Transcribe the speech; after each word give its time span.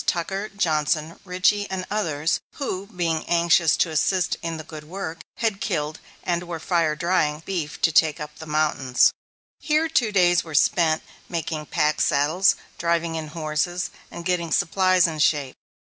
Tucker, 0.07 0.49
Johnson, 0.49 1.19
Richey 1.23 1.69
and 1.69 1.85
others, 1.91 2.39
who, 2.53 2.87
being 2.87 3.23
anxious 3.27 3.77
to 3.77 3.91
assist 3.91 4.35
in 4.41 4.57
the 4.57 4.63
good 4.63 4.83
work, 4.85 5.19
had 5.37 5.61
killed, 5.61 5.99
and 6.23 6.47
were 6.47 6.59
fire 6.59 6.95
drying, 6.95 7.43
beef 7.45 7.79
to 7.83 7.91
take 7.91 8.19
up 8.19 8.39
the 8.39 8.47
mountains. 8.47 9.13
Here 9.59 9.87
two 9.87 10.11
days 10.11 10.43
were 10.43 10.55
spent 10.55 11.03
making 11.29 11.67
pack 11.67 12.01
saddles, 12.01 12.55
driving 12.79 13.13
in 13.13 13.27
horses, 13.27 13.91
and 14.09 14.25
getting 14.25 14.51
supplies 14.51 15.05
in 15.05 15.19
shape. 15.19 15.53